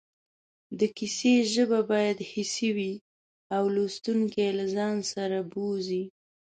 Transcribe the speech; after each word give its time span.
د 0.79 0.81
کیسې 0.97 1.33
ژبه 1.53 1.79
باید 1.91 2.17
حسي 2.31 2.69
وي 2.77 2.93
او 3.55 3.63
لوستونکی 3.75 4.47
له 4.57 4.65
ځان 4.75 4.95
سره 5.13 5.37
بوځي 5.51 6.03